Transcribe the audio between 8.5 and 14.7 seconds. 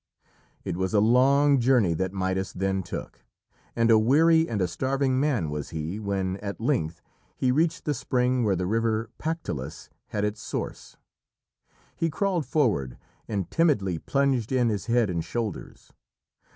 the river Pactolus had its source. He crawled forward, and timidly plunged in